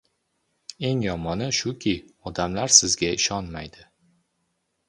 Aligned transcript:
—Eng 0.89 1.03
yomoni 1.07 1.51
shuki, 1.59 1.93
odamlar 2.31 2.75
sizga 2.79 3.15
ishonmaydi. 3.19 3.89